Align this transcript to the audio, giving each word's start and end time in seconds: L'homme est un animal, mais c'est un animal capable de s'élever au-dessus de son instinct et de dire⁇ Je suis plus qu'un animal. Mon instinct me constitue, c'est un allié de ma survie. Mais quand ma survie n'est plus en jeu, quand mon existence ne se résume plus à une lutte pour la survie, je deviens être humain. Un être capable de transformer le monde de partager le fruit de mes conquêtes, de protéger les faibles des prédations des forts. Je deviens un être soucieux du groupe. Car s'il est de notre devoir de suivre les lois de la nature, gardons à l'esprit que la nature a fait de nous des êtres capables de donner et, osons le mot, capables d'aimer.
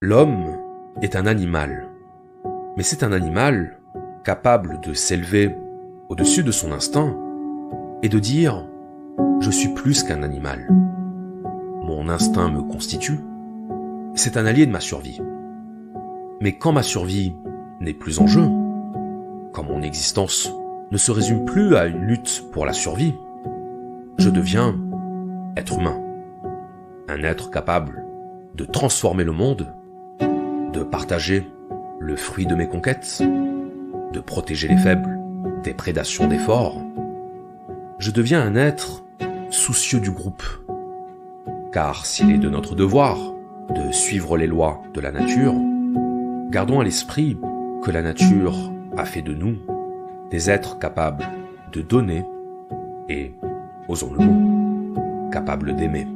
L'homme 0.00 0.56
est 1.02 1.16
un 1.16 1.26
animal, 1.26 1.88
mais 2.76 2.84
c'est 2.84 3.02
un 3.02 3.10
animal 3.10 3.80
capable 4.22 4.80
de 4.80 4.94
s'élever 4.94 5.52
au-dessus 6.08 6.44
de 6.44 6.52
son 6.52 6.70
instinct 6.70 7.16
et 8.04 8.08
de 8.08 8.20
dire⁇ 8.20 8.64
Je 9.40 9.50
suis 9.50 9.70
plus 9.70 10.04
qu'un 10.04 10.22
animal. 10.22 10.68
Mon 11.82 12.08
instinct 12.08 12.48
me 12.48 12.62
constitue, 12.62 13.18
c'est 14.14 14.36
un 14.36 14.46
allié 14.46 14.66
de 14.66 14.70
ma 14.70 14.78
survie. 14.78 15.20
Mais 16.40 16.56
quand 16.56 16.70
ma 16.70 16.84
survie 16.84 17.34
n'est 17.80 17.92
plus 17.92 18.20
en 18.20 18.28
jeu, 18.28 18.48
quand 19.52 19.64
mon 19.64 19.82
existence 19.82 20.48
ne 20.92 20.96
se 20.96 21.10
résume 21.10 21.44
plus 21.44 21.74
à 21.74 21.86
une 21.86 22.04
lutte 22.04 22.44
pour 22.52 22.66
la 22.66 22.72
survie, 22.72 23.14
je 24.16 24.30
deviens 24.30 24.78
être 25.56 25.76
humain. 25.76 26.00
Un 27.08 27.24
être 27.24 27.50
capable 27.50 28.04
de 28.54 28.64
transformer 28.64 29.24
le 29.24 29.32
monde 29.32 29.74
de 30.72 30.82
partager 30.82 31.50
le 31.98 32.16
fruit 32.16 32.46
de 32.46 32.54
mes 32.54 32.68
conquêtes, 32.68 33.22
de 34.12 34.20
protéger 34.20 34.68
les 34.68 34.76
faibles 34.76 35.18
des 35.62 35.74
prédations 35.74 36.26
des 36.26 36.38
forts. 36.38 36.82
Je 37.98 38.10
deviens 38.10 38.42
un 38.42 38.54
être 38.54 39.04
soucieux 39.50 40.00
du 40.00 40.10
groupe. 40.10 40.42
Car 41.72 42.06
s'il 42.06 42.30
est 42.30 42.38
de 42.38 42.48
notre 42.48 42.74
devoir 42.74 43.18
de 43.74 43.92
suivre 43.92 44.36
les 44.36 44.46
lois 44.46 44.82
de 44.94 45.00
la 45.00 45.12
nature, 45.12 45.54
gardons 46.50 46.80
à 46.80 46.84
l'esprit 46.84 47.38
que 47.82 47.90
la 47.90 48.02
nature 48.02 48.72
a 48.96 49.04
fait 49.04 49.22
de 49.22 49.34
nous 49.34 49.56
des 50.30 50.50
êtres 50.50 50.78
capables 50.78 51.26
de 51.72 51.82
donner 51.82 52.24
et, 53.08 53.34
osons 53.88 54.12
le 54.12 54.24
mot, 54.24 55.30
capables 55.30 55.76
d'aimer. 55.76 56.06